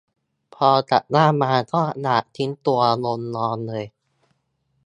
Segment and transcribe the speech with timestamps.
[0.55, 3.85] พอกลับบ้านมาก็อยากทิ้งตัวลงนอนเลย